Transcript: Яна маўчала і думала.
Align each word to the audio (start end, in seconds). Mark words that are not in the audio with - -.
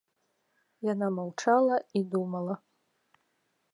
Яна 0.93 1.09
маўчала 1.19 1.75
і 1.99 2.03
думала. 2.17 2.53